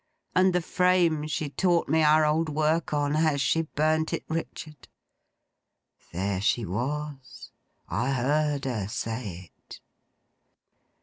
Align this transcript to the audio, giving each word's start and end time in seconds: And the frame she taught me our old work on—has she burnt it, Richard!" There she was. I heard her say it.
And 0.33 0.51
the 0.51 0.63
frame 0.63 1.27
she 1.27 1.47
taught 1.47 1.87
me 1.87 2.01
our 2.01 2.25
old 2.25 2.49
work 2.49 2.91
on—has 2.91 3.39
she 3.39 3.61
burnt 3.61 4.13
it, 4.13 4.23
Richard!" 4.27 4.87
There 6.11 6.41
she 6.41 6.65
was. 6.65 7.51
I 7.87 8.09
heard 8.09 8.65
her 8.65 8.87
say 8.87 9.51
it. 9.67 9.79